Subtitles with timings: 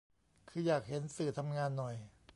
[0.49, 1.95] คืออยากเห็นสื่อทำงานหน่อย